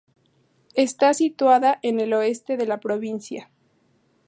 [0.73, 3.51] Está situada en el oeste de la provincia.